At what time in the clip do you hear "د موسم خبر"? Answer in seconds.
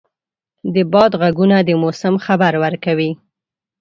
1.67-2.53